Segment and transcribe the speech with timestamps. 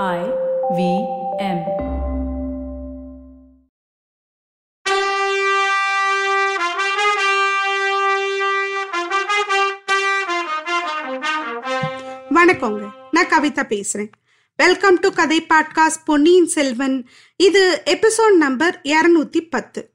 [0.00, 0.20] I
[0.76, 0.82] V
[1.38, 1.58] M.
[12.34, 12.90] வணக்கங்க.
[13.10, 14.08] நான் கவிதா பேசுறேன்.
[14.56, 17.08] வெல்கம் டு கதை பாட்காஸ்ட் பொன்னியின் செல்வன்.
[17.36, 19.92] இது எபிசோட் நம்பர் இரநூத்தி பத்து.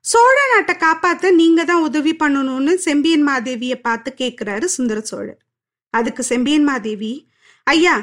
[0.00, 5.38] சோழ நாட்டை காப்பாத்த நீங்க தான் உதவி பண்ணணும்னு செம்பியன் மாதேவியை பார்த்து கேட்கிறாரு சுந்தர சோழர்.
[5.90, 7.28] அதுக்கு செம்பியன் மாதேவி
[7.66, 7.94] ஐயா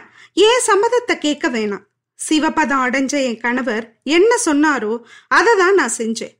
[0.47, 1.83] ஏன் சம்மதத்தை கேட்க வேணாம்?
[2.19, 3.85] சிவபதம் அடைஞ்ச என் கணவர்
[4.17, 4.93] என்ன சொன்னாரோ
[5.37, 6.33] அதை தான் நான் செஞ்சேன்.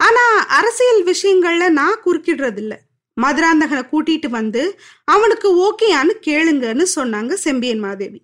[0.00, 0.24] ஆனா
[0.58, 2.74] அரசியல் விஷயங்கள்ல நான் குறுக்கிடுறது இல்ல
[3.16, 4.62] மதுராந்தகனை கூட்டிட்டு வந்து
[5.14, 8.20] அவனுக்கு ஓகேயான்னு கேளுங்கன்னு சொன்னாங்க செம்பியன் மாதேவி.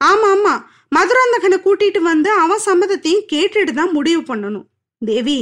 [0.00, 0.54] ஆமா ஆமா
[0.96, 4.66] மதுராந்தகனை கூட்டிட்டு வந்து அவன் சம்மதத்தையும் கேட்டுட்டு தான் முடிவு பண்ணணும்.
[5.02, 5.38] தேவி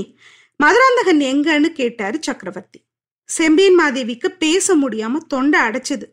[0.61, 2.81] மதுராந்தகன் எங்கன்னு கேட்டாரு சக்கரவர்த்தி.
[3.29, 6.07] செம்பியன் மாதேவிக்கு பேச முடியாம தொண்டை அடைச்சது.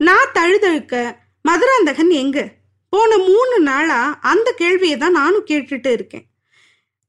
[0.00, 0.94] நான் தழுதழுக்க
[1.42, 2.48] மதுராந்தகன் எங்க?
[2.88, 6.26] போன மூணு நாளா அந்த கேள்வியை தான் நானும் கேட்டுட்டு இருக்கேன்.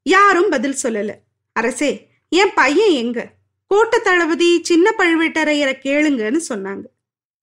[0.04, 1.13] யாரும் பதில் சொல்லல.
[1.54, 3.32] அரசே என் பையன் எங்க?
[3.74, 6.84] கோட்ட தளபதி சின்ன பழுவேட்டரையரை கேளுங்கன்னு சொன்னாங்க.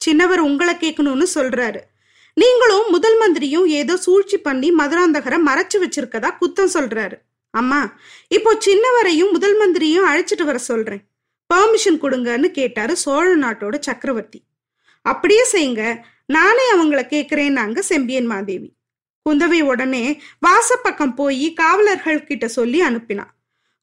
[0.05, 1.81] சின்னவர் உங்களை கேட்கணும்னு சொல்றாரு.
[2.35, 7.13] நீங்களும் முதல் மந்திரியும் ஏதோ சூழ்ச்சி பண்ணி மதுராந்தகரை மறைச்சு வச்சிருக்கதா குத்தம் சொல்றாரு.
[7.51, 7.97] அம்மா
[8.29, 11.03] இப்போ சின்னவரையும் முதல் மந்திரியும் அழைச்சிட்டு வர சொல்றேன்.
[11.55, 14.43] பெர்மிஷன் கொடுங்கன்னு கேட்டாரு சோழ நாட்டோட சக்கரவர்த்தி.
[15.03, 16.03] அப்படியே செய்யுங்க.
[16.31, 18.73] நானே அவங்கள கேட்கிறேன்னாங்க செம்பியன் மாதேவி.
[19.29, 23.33] குந்தவை உடனே வாசப்பக்கம் போய் காவலர்கள் கிட்ட சொல்லி அனுப்பினான்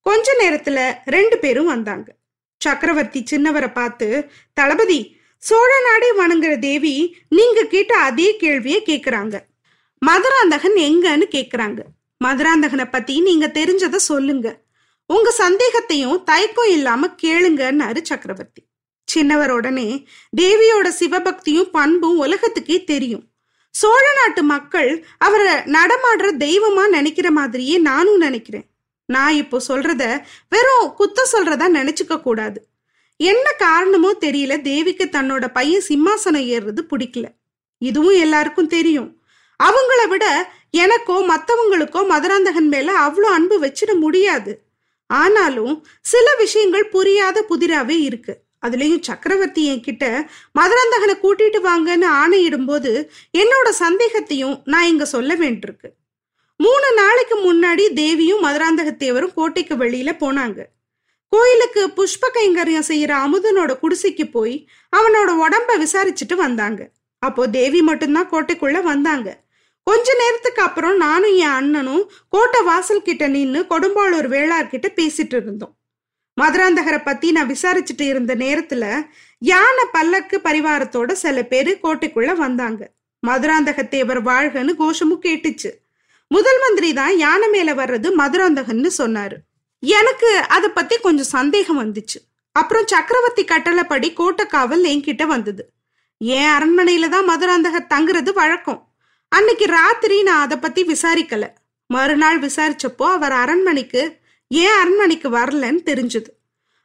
[0.02, 2.16] கொஞ்ச நேரத்துல ரெண்டு பேரும் வந்தாங்க.
[2.58, 9.40] சக்கரவர்த்தி சின்னவரை பார்த்து தளபதி சோழ நாடே வணங்குற தேவி நீங்க கேட்ட அதே கேள்வியை கேக்குறாங்க.
[10.00, 11.80] மதுராந்தகன் எங்கன்னு கேக்குறாங்க.
[12.26, 14.62] மதுராந்தகனை பத்தி நீங்க தெரிஞ்சத சொல்லுங்க.
[15.06, 18.67] உங்க சந்தேகத்தையும் தயக்கம் இல்லாம கேளுங்கன்னாரு சக்கரவர்த்தி.
[19.14, 20.06] சின்னவர் உடனே
[20.42, 23.24] தேவியோட சிவபக்தியும் பண்பும் உலகத்துக்கே தெரியும்.
[23.70, 28.66] சோழ நாட்டு மக்கள் அவரை நடமாடுற தெய்வமா நினைக்கிற மாதிரியே நானும் நினைக்கிறேன்.
[29.06, 32.68] நான் இப்போ சொல்றத வெறும் குத்த சொல்றதா நினைச்சுக்க கூடாது.
[33.18, 37.26] என்ன காரணமோ தெரியல தேவிக்கு தன்னோட பையன் சிம்மாசனம் ஏறுறது பிடிக்கல.
[37.78, 39.22] இதுவும் எல்லாருக்கும் தெரியும்.
[39.60, 44.52] அவங்கள விட எனக்கோ மற்றவங்களுக்கோ மதுராந்தகன் மேல அவ்வளோ அன்பு வச்சிட முடியாது.
[45.10, 48.34] ஆனாலும் சில விஷயங்கள் புரியாத புதிராவே இருக்கு.
[48.68, 50.28] அதுலேயும் சக்கரவர்த்தி என்கிட்ட
[50.60, 53.08] மதுராந்தகனை கூட்டிட்டு வாங்கன்னு ஆணையிடும்போது
[53.38, 55.90] என்னோட சந்தேகத்தையும் நான் இங்க சொல்ல வேண்டியிருக்கு.
[56.58, 60.60] மூணு நாளைக்கு முன்னாடி தேவியும் மதுராந்தகத்தேவரும் கோட்டைக்கு வெளியில போனாங்க.
[61.30, 64.68] கோயிலுக்கு புஷ்ப கைங்கரியம் செய்யற அமுதனோட குடிசைக்கு போய்
[64.98, 66.90] அவனோட உடம்ப விசாரிச்சுட்டு வந்தாங்க.
[67.20, 69.46] அப்போ தேவி மட்டும்தான் கோட்டைக்குள்ள வந்தாங்க.
[69.84, 75.77] கொஞ்ச நேரத்துக்கு அப்புறம் நானும் என் அண்ணனும் கோட்டை வாசல் கிட்ட நின்று கொடும்பாளூர் வேளார்கிட்ட பேசிட்டு இருந்தோம்.
[76.42, 82.92] மதுராந்தகரை பத்தி நான் விசாரிச்சுட்டு இருந்த நேரத்துல யானை பல்லக்கு பரிவாரத்தோட சில பேரு கோட்டைக்குள்ள வந்தாங்க.
[83.28, 85.70] மதுராந்தக தேவர் வாழ்கன்னு கோஷமும் கேட்டுச்சு.
[86.28, 89.38] முதல் மந்திரி தான் யானை மேல வர்றது மதுராந்தகன்னு சொன்னாரு.
[89.80, 92.20] எனக்கு அதை பத்தி கொஞ்சம் சந்தேகம் வந்துச்சு.
[92.52, 95.70] அப்புறம் சக்கரவர்த்தி கட்டளைப்படி கோட்டைக்காவல் என்கிட்ட வந்தது.
[96.18, 98.88] என் அரண்மனையில தான் மதுராந்தகர் தங்குறது வழக்கம்.
[99.28, 101.46] அன்னைக்கு ராத்திரி நான் அதை பத்தி விசாரிக்கல.
[101.88, 106.30] மறுநாள் விசாரிச்சப்போ அவர் அரண்மனைக்கு ஏன் அரண்மனைக்கு வரலன்னு தெரிஞ்சது.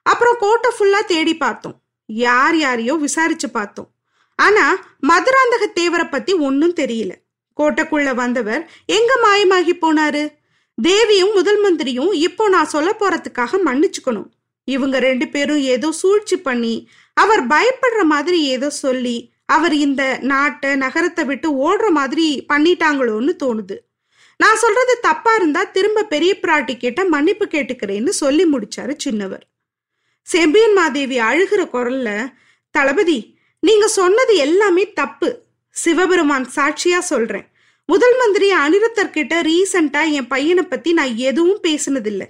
[0.03, 1.77] அப்புறம் கோட்டை ஃபுல்லா தேடி பார்த்தோம்.
[2.07, 3.91] யார் யாரையோ விசாரிச்சு பார்த்தோம்.
[4.39, 4.65] ஆனா
[5.07, 7.13] மதுராந்தக தேவரை பத்தி ஒன்னும் தெரியல.
[7.59, 10.23] கோட்டைக்குள்ள வந்தவர் எங்க மாயமாகி போனாரு?
[10.79, 14.31] தேவியும் முதல் மந்திரியும் இப்போ நான் சொல்ல போறதுக்காக மன்னிச்சுக்கணும்.
[14.65, 21.25] இவங்க ரெண்டு பேரும் ஏதோ சூழ்ச்சி பண்ணி அவர் பயப்படுற மாதிரி ஏதோ சொல்லி அவர் இந்த நாட்டை நகரத்தை
[21.25, 23.77] விட்டு ஓடுற மாதிரி பண்ணிட்டாங்களோன்னு தோணுது.
[24.43, 29.45] நான் சொல்றது தப்பா இருந்தா திரும்ப பெரிய பிராட்டி கிட்ட மன்னிப்பு கேட்டுக்கிறேன்னு சொல்லி முடிச்சாரு சின்னவர்.
[30.29, 32.11] செம்பியன் மாதேவி அழுகிற குரல்ல
[32.75, 33.19] தளபதி
[33.61, 35.29] நீங்க சொன்னது எல்லாமே தப்பு.
[35.71, 37.47] சிவபெருமான் சாட்சியா சொல்றேன்.
[37.89, 42.29] முதல் மந்திரி அனிருத்தர் கிட்ட ரீசண்டா என் பையனை பத்தி நான் எதுவும் பேசினதில்லை.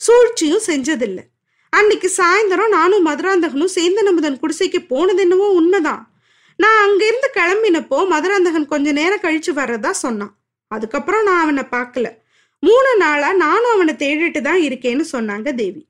[0.00, 1.24] சூழ்ச்சியும் செஞ்சதில்லை.
[1.72, 6.02] அன்னைக்கு சாயந்தரம் நானும் மதுராந்தகனும் சேந்தனமுதன் குடிசைக்கு போனது என்னவோ உண்மைதான்.
[6.56, 10.34] நான் அங்கிருந்து கிளம்பினப்போ மதுராந்தகன் கொஞ்ச நேரம் கழிச்சு வர்றதா சொன்னான்.
[10.68, 12.06] அதுக்கப்புறம் நான் அவனை பார்க்கல.
[12.62, 15.82] மூணு நாளா நானும் அவனை தேடிட்டு தான் இருக்கேன்னு சொன்னாங்க தேவி.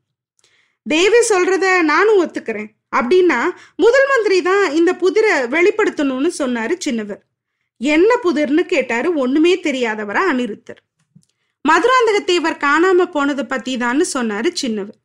[0.87, 2.71] தேவி சொல்றத நானும் ஒத்துக்கிறேன்.
[2.97, 3.39] அப்படின்னா
[3.77, 7.23] முதல் மந்திரி தான் இந்த புதிரை வெளிப்படுத்தணும்னு சொன்னாரு சின்னவர்.
[7.81, 10.81] என்ன புதிர்னு கேட்டாரு ஒண்ணுமே தெரியாதவரா அனிருத்தர்.
[11.65, 14.99] மதுராந்தகத்தேவர் காணாம போனதை பத்தி தான்னு சொன்னாரு சின்னவர்.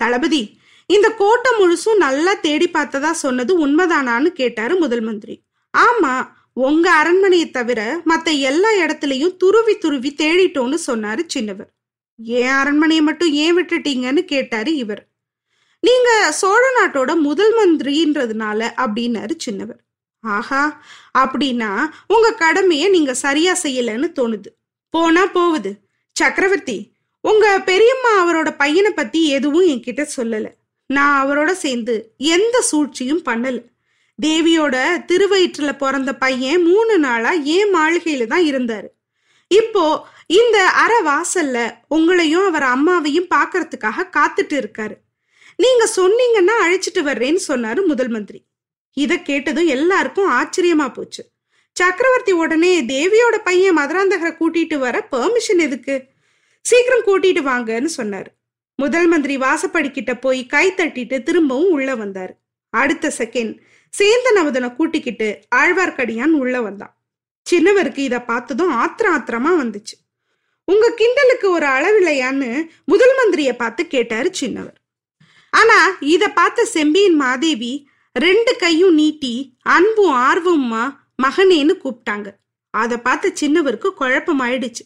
[0.00, 0.42] தளபதி
[0.86, 5.34] இந்த கோட்டை முழுசும் நல்லா தேடி பார்த்ததா சொன்னது உண்மைதானான்னு கேட்டாரு முதல் மந்திரி.
[5.74, 6.12] ஆமா
[6.60, 11.70] உங்க அரண்மனையை தவிர மத்த எல்லா இடத்துலயும் துருவி துருவி தேடிட்டோன்னு சொன்னாரு சின்னவர்.
[12.16, 15.08] ஏன் அரண்மனையை மட்டும் ஏன் விட்டுட்டீங்கன்னு கேட்டாரு இவர்.
[15.80, 19.80] நீங்க சோழ நாட்டோட முதல் மந்திரின்றதுனால அப்படின்னாரு சின்னவர்.
[20.20, 20.82] ஆஹா
[21.18, 24.50] அப்படின்னா உங்க கடமையை நீங்க சரியா செய்யலன்னு தோணுது.
[24.90, 25.74] போனா போகுது.
[26.12, 30.46] சக்கரவர்த்தி உங்க பெரியம்மா அவரோட பையனை பத்தி எதுவும் என்கிட்ட சொல்லல.
[30.86, 33.69] நான் அவரோட சேர்ந்து எந்த சூழ்ச்சியும் பண்ணல.
[34.24, 34.76] தேவியோட
[35.10, 38.88] திருவயிற்றுல பிறந்த பையன் மூணு நாளா ஏன் மாளிகையில தான் இருந்தாரு?
[39.50, 39.84] இப்போ
[40.26, 41.58] இந்த அற வாசல்ல
[41.88, 44.96] உங்களையும் அவர் அம்மாவையும் பாக்குறதுக்காக காத்துட்டு இருக்காரு.
[45.56, 48.40] நீங்க சொன்னீங்கன்னா அழைச்சிட்டு வர்றேன்னு சொன்னாரு முதல் மந்திரி.
[48.96, 51.22] இத கேட்டதும் எல்லாருக்கும் ஆச்சரியமா போச்சு.
[51.76, 55.96] சக்கரவர்த்தி உடனே தேவியோட பையன் மதுராந்தகரை கூட்டிட்டு வர பெர்மிஷன் எதுக்கு?
[56.64, 58.30] சீக்கிரம் கூட்டிட்டு வாங்கன்னு சொன்னாரு.
[58.74, 62.34] முதல் மந்திரி வாசப்படி கிட்ட போய் கை தட்டிட்டு திரும்பவும் உள்ள வந்தாரு.
[62.74, 63.54] அடுத்த செகண்ட்
[63.98, 66.94] சேந்தன் அமுதனை கூட்டிக்கிட்டு ஆழ்வார்க்கடியான் உள்ள வந்தான்.
[67.46, 69.94] சின்னவருக்கு இதை பார்த்ததும் ஆத்திரம் ஆத்திரமா வந்துச்சு.
[70.64, 72.50] உங்க கிண்டலுக்கு ஒரு அளவில்லையான்னு
[72.84, 74.78] முதல் மந்திரிய பார்த்து கேட்டாரு சின்னவர்.
[75.52, 75.78] ஆனா
[76.14, 77.72] இத பார்த்த செம்பியின் மாதேவி
[78.12, 80.84] ரெண்டு கையும் நீட்டி அன்பும் ஆர்வமா
[81.22, 82.28] மகனேன்னு கூப்பிட்டாங்க.
[82.74, 84.84] அதை பார்த்த சின்னவருக்கு குழப்பம் ஆயிடுச்சு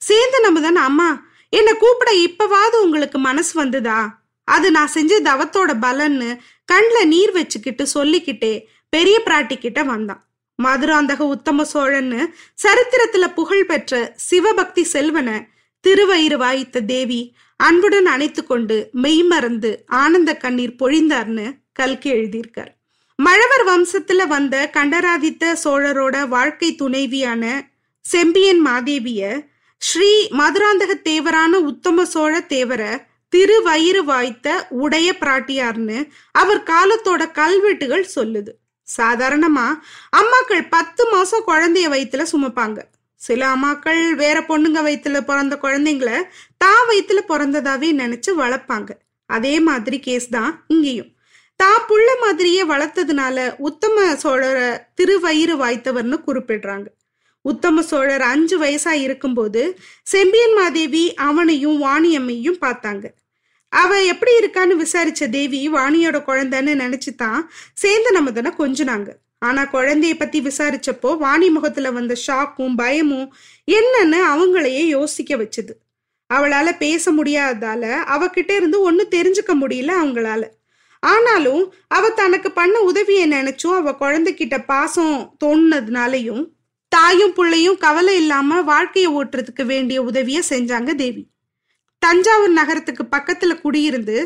[0.00, 1.08] சேர்ந்து நம்ம தானே அம்மா
[1.48, 3.98] என்னை கூப்பிட இப்பவாவது உங்களுக்கு மனசு வந்ததா?
[4.44, 10.28] அது நான் செஞ்ச தவத்தோட பலன்னு கண்ணில் நீர் வச்சுக்கிட்டு சொல்லிக்கிட்டே பெரிய பிராட்டி கிட்ட வந்தான்.
[10.62, 12.20] மதுராந்தக உத்தம சோழன்னு
[12.62, 15.36] சரித்திரத்துல புகழ் பெற்ற சிவபக்தி செல்வனை
[15.84, 22.72] திருவயிறு வாய்த்த தேவி அன்புடன் அணைத்து கொண்டு மெய்மறந்து ஆனந்த கண்ணீர் பொழிந்தார்னு கல்கி எழுதியிருக்கார்.
[23.18, 29.22] மழவர் வம்சத்துல வந்த கண்டராதித்த சோழரோட வாழ்க்கை துணைவியான செம்பியன் மாதேவிய
[29.82, 32.92] ஸ்ரீ மதுராந்தக தேவரான உத்தம சோழ தேவரை
[33.34, 34.48] திருவயிறு வாய்த்த
[34.82, 35.98] உடைய பிராட்டியார்னு
[36.40, 38.52] அவர் காலத்தோட கல்வெட்டுகள் சொல்லுது.
[38.88, 39.64] சாதாரணமா
[40.18, 42.78] அம்மாக்கள் பத்து மாசம் குழந்தைய வயிற்றுல சுமப்பாங்க.
[43.20, 46.10] சில அம்மாக்கள் வேற பொண்ணுங்க வயிற்றுல பிறந்த குழந்தைங்கள
[46.64, 48.90] தான் வயிற்றுல பிறந்ததாவே நினைச்சு வளர்ப்பாங்க.
[49.30, 51.10] அதே மாதிரி கேஸ் தான் இங்கேயும்.
[51.60, 54.68] தான் புள்ள மாதிரியே வளர்த்ததுனால உத்தம சோழரை
[55.00, 56.86] திருவயிறு வாய்த்தவர்னு குறிப்பிடுறாங்க.
[57.44, 59.62] உத்தம சோழர் அஞ்சு வயசா இருக்கும்போது
[60.12, 63.04] செம்பியன் மாதேவி அவனையும் வாணியம்மையும் பார்த்தாங்க.
[63.74, 67.40] அவ எப்படி இருக்கான்னு விசாரிச்ச தேவி வாணியோட குழந்தைன்னு நினைச்சுதான்
[67.74, 69.08] சேர்ந்த நமதனை கொஞ்சினாங்க.
[69.38, 73.34] ஆனா குழந்தைய பத்தி விசாரிச்சப்போ வாணி முகத்துல வந்த ஷாக்கும் பயமும்
[73.72, 75.72] என்னன்னு அவங்களையே யோசிக்க வச்சுது.
[76.34, 77.84] அவளால பேச முடியாததால
[78.14, 80.42] அவகிட்ட இருந்து ஒன்னும் தெரிஞ்சுக்க முடியல அவங்களால.
[81.02, 86.42] ஆனாலும் அவ தனக்கு பண்ண உதவியை நினைச்சும் அவ குழந்தைகிட்ட பாசம் தோணுனதுனாலையும்
[86.88, 91.22] தாயும் பிள்ளையும் கவலை இல்லாம வாழ்க்கையை ஓட்டுறதுக்கு வேண்டிய உதவிய செஞ்சாங்க தேவி.
[92.04, 94.16] தஞ்சாவூர் நகரத்துக்கு பக்கத்துல குடியிருந்து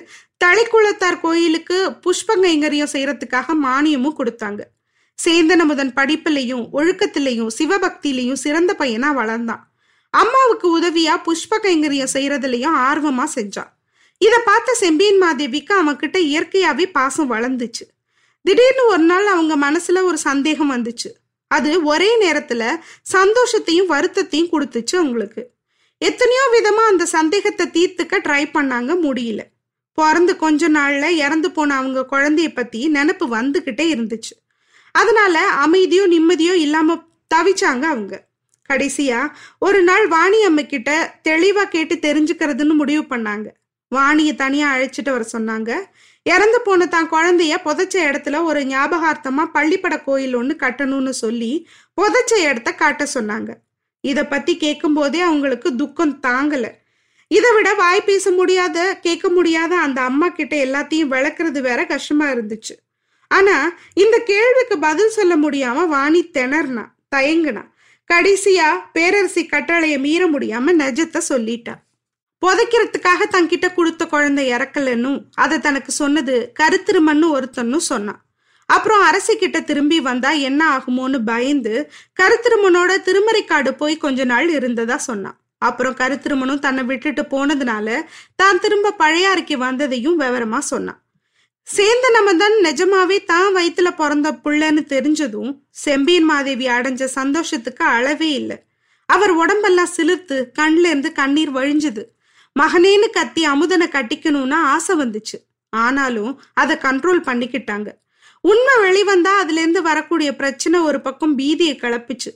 [0.45, 4.61] தளிக்குளத்தார் கோயிலுக்கு புஷ்பங்கைங்கரியம் செய்யறதுக்காக மானியமும் கொடுத்தாங்க.
[5.19, 9.65] சேந்தனமுதன் படிப்புலையும் ஒழுக்கத்திலையும் சிவபக்தியிலையும் சிறந்த பையனா வளர்ந்தான்.
[10.15, 13.73] அம்மாவுக்கு உதவியா புஷ்ப கைங்கரியம் செய்யறதுலயும் ஆர்வமா செஞ்சான்
[14.21, 17.85] இத பார்த்த செம்பியன் மாதேவிக்கு அவன்கிட்ட இயற்கையாவே பாசம் வளர்ந்துச்சு.
[18.45, 21.11] திடீர்னு ஒரு நாள் அவங்க மனசுல ஒரு சந்தேகம் வந்துச்சு.
[21.51, 22.63] அது ஒரே நேரத்துல
[23.13, 25.43] சந்தோஷத்தையும் வருத்தத்தையும் கொடுத்துச்சு அவங்களுக்கு.
[26.01, 29.41] எத்தனையோ விதமா அந்த சந்தேகத்தை தீர்த்துக்க ட்ரை பண்ணாங்க முடியல.
[29.95, 34.35] பிறந்து கொஞ்ச நாள்ல இறந்து போன அவங்க குழந்தைய பத்தி நினப்பு வந்துகிட்டே இருந்துச்சு.
[34.95, 36.97] அதனால அமைதியோ நிம்மதியோ இல்லாம
[37.35, 38.15] தவிச்சாங்க அவங்க.
[38.71, 40.91] கடைசியா ஒரு நாள் வாணி அம்மை கிட்ட
[41.29, 43.49] தெளிவா கேட்டு தெரிஞ்சுக்கிறதுன்னு முடிவு பண்ணாங்க.
[43.89, 45.71] வாணிய தனியா அழைச்சிட்டு வர சொன்னாங்க.
[46.23, 51.69] இறந்து போன தான் குழந்தைய புதைச்ச இடத்துல ஒரு ஞாபகார்த்தமா பள்ளிப்பட கோயில் ஒன்று கட்டணும்னு சொல்லி
[52.01, 53.51] புதைச்ச இடத்த காட்ட சொன்னாங்க.
[54.01, 56.67] இத பத்தி கேட்கும்போதே அவங்களுக்கு துக்கம் தாங்கல.
[57.29, 62.75] இதை விட வாய் பேச முடியாத கேட்க முடியாத அந்த அம்மா கிட்ட எல்லாத்தையும் விளக்குறது வேற கஷ்டமா இருந்துச்சு.
[63.29, 66.85] ஆனா இந்த கேள்விக்கு பதில் சொல்ல முடியாம வாணி திணறினா
[67.17, 67.65] தயங்குனா
[68.11, 71.75] கடைசியா பேரரசி கட்டளைய மீற முடியாம நெஜத்தை சொல்லிட்டா.
[72.47, 78.28] புதைக்கிறதுக்காக தங்கிட்ட கொடுத்த குழந்தை இறக்கலன்னும் அதை தனக்கு சொன்னது கருத்திருமன்னு ஒருத்தன்னு சொன்னான்.
[78.75, 81.75] அப்புறம் அரசு கிட்ட திரும்பி வந்தா என்ன ஆகுமோன்னு பயந்து
[82.21, 85.37] கருத்திருமனோட திருமறைக்காடு போய் கொஞ்ச நாள் இருந்ததா சொன்னான்.
[85.69, 87.89] அப்புறம் கருத்திருமனும் தன்னை விட்டுட்டு போனதுனால
[88.41, 91.01] தான் திரும்ப பழையாறைக்கு வந்ததையும் விவரமா சொன்னான்.
[91.67, 95.51] சேந்த நமதன் நிஜமாவே தான் வயிற்றுல பிறந்த புள்ளன்னு தெரிஞ்சதும்
[95.85, 98.57] செம்பியன் மாதேவி அடைஞ்ச சந்தோஷத்துக்கு அளவே இல்லை.
[99.09, 102.05] அவர் உடம்பெல்லாம் சிலிர்த்து கண்ல இருந்து கண்ணீர் வழிஞ்சுது.
[102.57, 105.37] மகனேன்னு கத்தி அமுதனை கட்டிக்கணும்னு ஆசை வந்துச்சு.
[105.73, 106.33] ஆனாலும்
[106.63, 107.89] அதை கண்ட்ரோல் பண்ணிக்கிட்டாங்க.
[108.49, 112.31] உண்மை வெளிவந்தா அதுலேருந்து வரக்கூடிய பிரச்சனை ஒரு பக்கம் பீதியை கிளப்பிச்சு.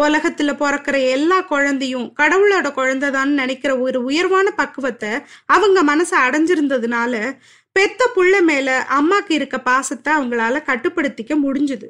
[0.00, 5.08] உலகத்துல பிறக்கிற எல்லா குழந்தையும் கடவுளோட குழந்தைதான்னு நினைக்கிற ஒரு உயர்வான பக்குவத்தை
[5.46, 7.38] அவங்க மனசை அடைஞ்சிருந்ததுனால
[7.72, 11.84] பெத்த புள்ள மேல அம்மாக்கு இருக்க பாசத்தை அவங்களால கட்டுப்படுத்திக்க முடிஞ்சுது.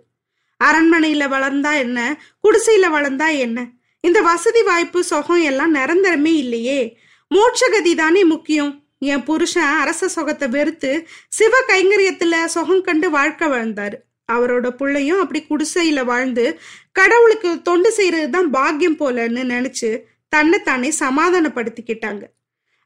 [0.64, 2.22] அரண்மனையில வளர்ந்தா என்ன?
[2.42, 3.68] குடிசையில வளர்ந்தா என்ன?
[4.00, 6.98] இந்த வசதி வாய்ப்பு சுகம் எல்லாம் நிரந்தரமே இல்லையே.
[7.30, 8.81] மோட்சகதி தானே முக்கியம்.
[9.10, 10.90] என் புருஷன் அரச சொகத்தை வெறுத்து
[11.28, 13.96] சிவ கைங்கரியத்துல சொகம் கண்டு வாழ்க்கை வாழ்ந்தாரு.
[14.32, 16.44] அவரோட பிள்ளையும் அப்படி குடிசையில வாழ்ந்து
[16.92, 19.90] கடவுளுக்கு தொண்டு செய்யறதுதான் பாக்கியம் போலன்னு நினைச்சு
[20.28, 22.22] தன்னைத்தானே சமாதானப்படுத்திக்கிட்டாங்க.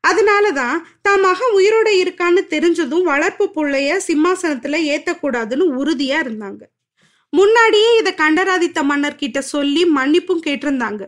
[0.05, 6.63] அதனாலதான் தான் மகன் உயிரோட இருக்கான்னு தெரிஞ்சதும் வளர்ப்பு பிள்ளைய சிம்மாசனத்துல ஏத்தக்கூடாதுன்னு உறுதியா இருந்தாங்க.
[7.33, 11.03] முன்னாடியே இத கண்டராதித்த மன்னர் கிட்ட சொல்லி மன்னிப்பும் கேட்டிருந்தாங்க.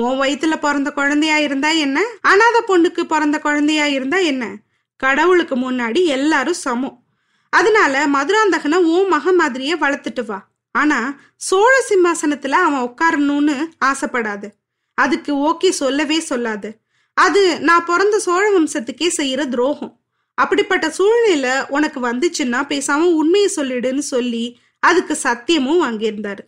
[0.00, 2.04] உன் வயிற்றுல பிறந்த குழந்தையா இருந்தா என்ன?
[2.20, 4.56] அனாத பொண்ணுக்கு பிறந்த குழந்தையா இருந்தா என்ன?
[4.96, 7.02] கடவுளுக்கு முன்னாடி எல்லாரும் சமம்.
[7.50, 10.48] அதனால மதுராந்தகனை உன் மக மாதிரியே வளர்த்துட்டு வா.
[10.72, 14.50] ஆனா சோழ சிம்மாசனத்துல அவன் உட்காரணும்னு ஆசைப்படாது.
[14.94, 16.70] அதுக்கு ஓகே சொல்லவே சொல்லாது.
[17.14, 20.00] அது நான் பிறந்த சோழ வம்சத்துக்கே செய்யற துரோகம்.
[20.34, 26.42] அப்படிப்பட்ட சூழ்நிலை உனக்கு வந்துச்சுன்னா பேசாம உண்மையை சொல்லிடுன்னு சொல்லி அதுக்கு சத்தியமும் வாங்கியிருந்தாரு.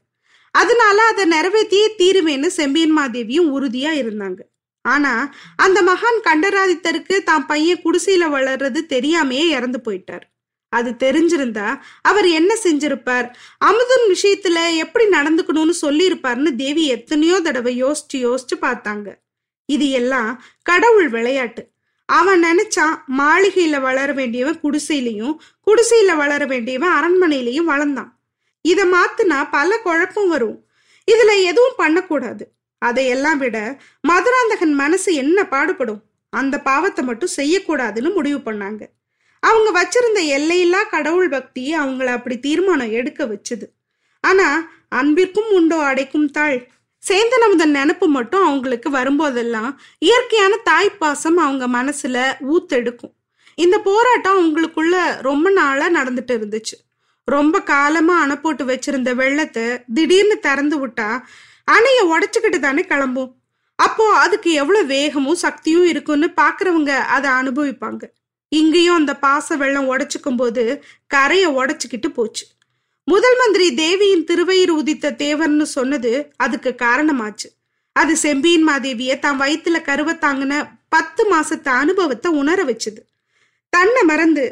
[0.51, 4.41] அதனால அதை நிறைவேற்றியே தீருவேன்னு செம்பியன் மாதேவியும் உறுதியா இருந்தாங்க.
[4.85, 10.27] ஆனா அந்த மகான் கண்டராதித்தருக்கு தான் பையன் குடிசையில வளர்றது தெரியாமையே இறந்து போயிட்டார்.
[10.73, 13.29] அது தெரிஞ்சிருந்தா அவர் என்ன செஞ்சிருப்பார்?
[13.59, 19.09] அமுதன் விஷயத்துல எப்படி நடந்துக்கணும்னு சொல்லியிருப்பார்னு தேவி எத்தனையோ தடவை யோசிச்சு யோசிச்சு பார்த்தாங்க.
[19.69, 21.71] இது எல்லாம் கடவுள் விளையாட்டு.
[22.05, 25.35] அவன் நினைச்சான் மாளிகையில வளர வேண்டியவன் குடிசையிலையும்
[25.67, 28.11] குடிசையில வளர வேண்டியவன் அரண்மனையிலையும் வளர்ந்தான்.
[28.61, 30.59] இத மாத்துனா பல குழப்பம் வரும்.
[31.09, 32.53] இதுல எதுவும் பண்ணக்கூடாது.
[32.79, 36.03] அதையெல்லாம் விட மதுராந்தகன் மனசு என்ன பாடுபடும்?
[36.31, 38.83] அந்த பாவத்தை மட்டும் செய்யக்கூடாதுன்னு முடிவு பண்ணாங்க.
[39.43, 43.67] அவங்க வச்சிருந்த எல்லையில்லா கடவுள் பக்தி அவங்கள அப்படி தீர்மானம் எடுக்க வச்சுது.
[44.21, 46.69] ஆனா அன்பிற்கும் உண்டோ அடைக்கும் தாழ்.
[47.09, 52.19] சேந்தனமுதன் நினப்பு மட்டும் அவங்களுக்கு வரும்போதெல்லாம் இயற்கையான தாய்ப்பாசம் அவங்க மனசுல
[52.55, 53.15] ஊத்தெடுக்கும்.
[53.55, 56.77] இந்த போராட்டம் அவங்களுக்குள்ள ரொம்ப நாளா நடந்துட்டு இருந்துச்சு.
[57.35, 59.67] ரொம்ப காலமா அணை போட்டு வச்சிருந்த வெள்ளத்தை
[59.97, 61.09] திடீர்னு திறந்து விட்டா
[61.75, 63.33] அணைய உடச்சுக்கிட்டு தானே கிளம்பும்.
[63.79, 68.03] அப்போ அதுக்கு எவ்வளவு வேகமும் சக்தியும் இருக்குன்னு பாக்குறவங்க அதை அனுபவிப்பாங்க.
[68.53, 70.63] இங்கேயும் அந்த பாச வெள்ளம் உடைச்சுக்கும் போது
[71.15, 72.45] கரைய உடைச்சுக்கிட்டு போச்சு.
[73.09, 76.13] முதல் மந்திரி தேவியின் திருவயிறு உதித்த தேவர்னு சொன்னது
[76.45, 77.49] அதுக்கு காரணமாச்சு.
[77.97, 80.55] அது செம்பியின் மாதேவிய தான் வயிற்றுல கருவத்தாங்கின
[80.95, 83.01] பத்து மாசத்து அனுபவத்தை உணர வச்சுது.
[83.73, 84.45] தன்னை மறந்து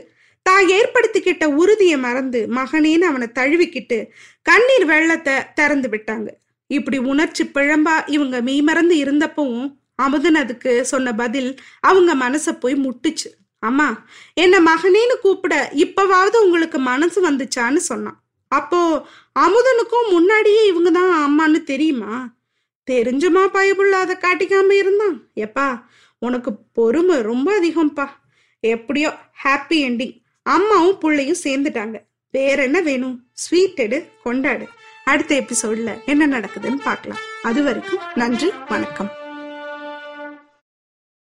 [0.49, 3.99] தான் ஏற்படுத்திக்கிட்ட உறுதியை மறந்து மகனேன்னு அவனை தழுவிக்கிட்டு
[4.47, 6.29] கண்ணீர் வெள்ளத்தை திறந்து விட்டாங்க.
[6.71, 9.67] இப்படி உணர்ச்சி பிழம்பா இவங்க மெய்மறந்து இருந்தப்பவும்
[10.05, 11.51] அமுதன் அதுக்கு சொன்ன பதில்
[11.89, 13.29] அவங்க மனசை போய் முட்டுச்சு.
[13.63, 13.87] அம்மா
[14.43, 18.19] என்ன மகனேன்னு கூப்பிட இப்பவாவது உங்களுக்கு மனசு வந்துச்சான்னு சொன்னான்.
[18.53, 18.81] அப்போ
[19.45, 22.13] அமுதனுக்கும் முன்னாடியே இவங்க தான் அம்மான்னு தெரியுமா?
[22.89, 25.17] தெரிஞ்சுமா பயபுள்ள அதை காட்டிக்காம இருந்தான்?
[25.45, 25.67] எப்பா
[26.23, 28.07] உனக்கு பொறுமை ரொம்ப அதிகம்ப்பா.
[28.65, 29.11] எப்படியோ
[29.45, 30.15] ஹாப்பி எண்டிங்
[30.47, 32.03] அம்மாவும் பிள்ளையும் சேர்ந்துட்டாங்க.
[32.31, 33.27] வேற என்ன வேணும்?
[33.33, 34.67] ஸ்வீட் எடு கொண்டாடு.
[35.05, 37.23] அடுத்த எபிசோட்ல என்ன நடக்குதுன்னு பார்க்கலாம்.
[37.43, 39.11] அது வரைக்கும் நன்றி வணக்கம்.